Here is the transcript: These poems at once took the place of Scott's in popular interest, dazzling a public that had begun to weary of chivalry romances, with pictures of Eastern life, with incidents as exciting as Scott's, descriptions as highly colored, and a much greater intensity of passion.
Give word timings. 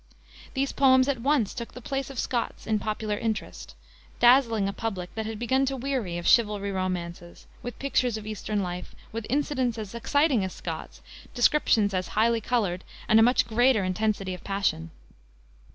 These 0.55 0.71
poems 0.71 1.07
at 1.07 1.21
once 1.21 1.53
took 1.53 1.75
the 1.75 1.79
place 1.79 2.09
of 2.09 2.17
Scott's 2.17 2.65
in 2.65 2.79
popular 2.79 3.15
interest, 3.19 3.75
dazzling 4.19 4.67
a 4.67 4.73
public 4.73 5.13
that 5.13 5.27
had 5.27 5.37
begun 5.37 5.63
to 5.67 5.77
weary 5.77 6.17
of 6.17 6.27
chivalry 6.27 6.71
romances, 6.71 7.45
with 7.61 7.77
pictures 7.77 8.17
of 8.17 8.25
Eastern 8.25 8.63
life, 8.63 8.95
with 9.11 9.27
incidents 9.29 9.77
as 9.77 9.93
exciting 9.93 10.43
as 10.43 10.53
Scott's, 10.53 11.03
descriptions 11.35 11.93
as 11.93 12.07
highly 12.17 12.41
colored, 12.41 12.83
and 13.07 13.19
a 13.19 13.21
much 13.21 13.45
greater 13.45 13.83
intensity 13.83 14.33
of 14.33 14.43
passion. 14.43 14.89